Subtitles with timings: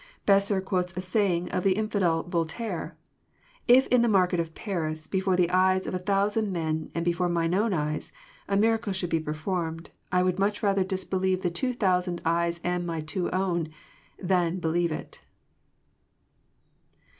[0.25, 2.97] Besser quotes a saying of the infidel Voltaire:
[3.31, 7.29] <* If in the market of Paris, before the eyes of a thousand men and before
[7.29, 8.11] my own eyes,
[8.47, 12.83] a miracle should be performed, I would much rather disbelieve the two thousand eyes and
[12.87, 13.05] my own
[13.65, 13.71] two,
[14.17, 15.19] than believe it!